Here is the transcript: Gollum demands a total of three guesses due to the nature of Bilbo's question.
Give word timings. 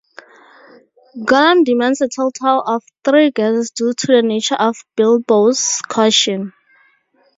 Gollum 1.25 1.63
demands 1.63 2.01
a 2.01 2.07
total 2.07 2.61
of 2.65 2.83
three 3.05 3.29
guesses 3.29 3.69
due 3.69 3.93
to 3.93 4.07
the 4.07 4.23
nature 4.23 4.55
of 4.55 4.83
Bilbo's 4.95 5.79
question. 5.87 6.53